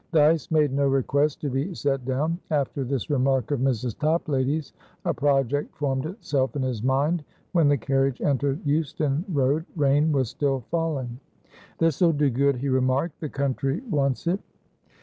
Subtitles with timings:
[0.13, 2.39] Dyce made no request to be set down.
[2.49, 3.95] After this remark of Mrs.
[3.99, 4.73] Toplady's,
[5.05, 7.23] a project formed itself in his mind.
[7.51, 11.19] When the carriage entered Euston Road, rain was still falling.
[11.77, 13.19] "This'll do good," he remarked.
[13.19, 14.39] "The country wants it."